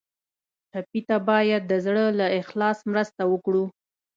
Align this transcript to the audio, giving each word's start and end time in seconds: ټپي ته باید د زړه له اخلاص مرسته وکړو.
ټپي 0.71 1.01
ته 1.07 1.17
باید 1.29 1.61
د 1.67 1.73
زړه 1.85 2.05
له 2.19 2.27
اخلاص 2.41 2.77
مرسته 2.91 3.21
وکړو. 3.31 3.63